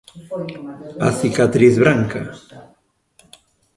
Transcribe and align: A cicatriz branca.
A 1.07 1.09
cicatriz 1.19 1.75
branca. 1.83 2.21